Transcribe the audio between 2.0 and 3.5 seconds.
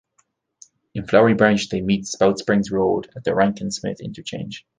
Spout Springs Road at the